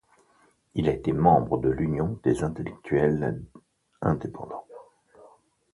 [0.73, 3.45] Il a été membre de l'Union des intellectuels
[4.01, 4.65] indépendants.